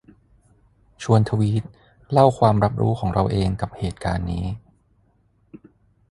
[1.03, 1.63] ชวนทวีต
[2.11, 4.45] เล่าความรับรู้ของเราเองกับเหตุการณ์นี้